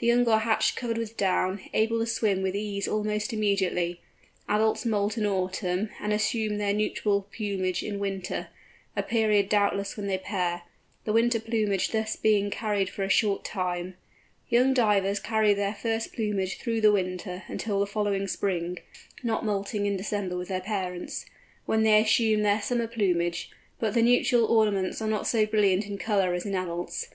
The 0.00 0.06
young 0.06 0.28
are 0.28 0.40
hatched 0.40 0.76
covered 0.76 0.98
with 0.98 1.16
down, 1.16 1.62
able 1.72 1.98
to 2.00 2.04
swim 2.06 2.42
with 2.42 2.54
ease 2.54 2.86
almost 2.86 3.32
immediately. 3.32 4.02
Adults 4.46 4.84
moult 4.84 5.16
in 5.16 5.24
autumn, 5.24 5.88
and 5.98 6.12
assume 6.12 6.58
their 6.58 6.74
nuptial 6.74 7.22
plumage 7.34 7.82
in 7.82 7.98
winter—a 7.98 9.02
period 9.04 9.48
doubtless 9.48 9.96
when 9.96 10.08
they 10.08 10.18
pair—the 10.18 11.12
winter 11.14 11.40
plumage 11.40 11.90
thus 11.90 12.16
being 12.16 12.50
carried 12.50 12.90
for 12.90 13.02
a 13.02 13.08
short 13.08 13.46
time. 13.46 13.94
Young 14.50 14.74
Divers 14.74 15.18
carry 15.20 15.54
their 15.54 15.72
first 15.74 16.12
plumage 16.12 16.58
through 16.58 16.82
the 16.82 16.92
winter 16.92 17.44
until 17.48 17.80
the 17.80 17.86
following 17.86 18.28
spring 18.28 18.78
(not 19.22 19.42
moulting 19.42 19.86
in 19.86 19.96
December 19.96 20.36
with 20.36 20.48
their 20.48 20.60
parents), 20.60 21.24
when 21.64 21.82
they 21.82 21.98
assume 22.02 22.42
their 22.42 22.60
summer 22.60 22.86
plumage, 22.88 23.48
but 23.80 23.94
the 23.94 24.02
nuptial 24.02 24.44
ornaments 24.44 25.00
are 25.00 25.08
not 25.08 25.26
so 25.26 25.46
brilliant 25.46 25.86
in 25.86 25.96
colour 25.96 26.34
as 26.34 26.44
in 26.44 26.54
adults. 26.54 27.08